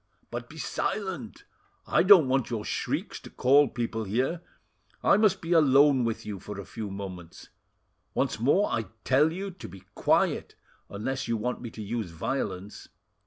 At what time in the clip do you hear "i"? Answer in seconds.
1.85-2.01, 5.03-5.15, 8.71-8.85